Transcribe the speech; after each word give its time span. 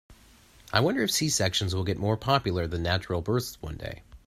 I 0.73 0.79
wonder 0.79 1.03
if 1.03 1.11
C-sections 1.11 1.75
will 1.75 1.83
get 1.83 1.99
more 1.99 2.17
popular 2.17 2.65
than 2.65 2.81
natural 2.81 3.21
births 3.21 3.61
one 3.61 3.77
day. 3.77 4.01